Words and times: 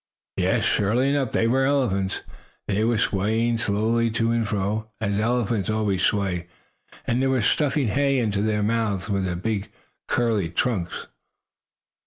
Yes, 0.37 0.63
surely 0.63 1.11
enough, 1.11 1.31
they 1.31 1.47
were 1.47 1.63
elephants. 1.65 2.23
They 2.67 2.83
were 2.83 2.97
swaying 2.97 3.59
slowly 3.59 4.09
to 4.09 4.31
and 4.31 4.47
fro, 4.47 4.89
as 4.99 5.19
elephants 5.19 5.69
always 5.69 6.01
sway, 6.01 6.47
and 7.05 7.21
they 7.21 7.27
were 7.27 7.43
stuffing 7.43 7.89
hay 7.89 8.17
into 8.17 8.41
their 8.41 8.63
mouths 8.63 9.11
with 9.11 9.25
their 9.25 9.61
curling 10.07 10.53
trunks. 10.53 11.05